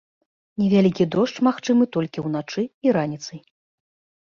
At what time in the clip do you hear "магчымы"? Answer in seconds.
1.49-1.83